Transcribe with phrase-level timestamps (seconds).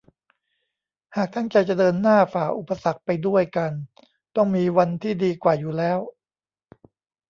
[1.15, 3.71] หากตั้งใจจะเดินหน้าฝ่าอุปสรรคไปด้วยกัน
[4.35, 5.99] ต้องมีวันที่ดีกว่าอยู่แล้ว